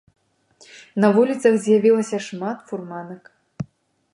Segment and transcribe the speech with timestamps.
[1.03, 3.23] На вуліцах з'явілася шмат фурманак.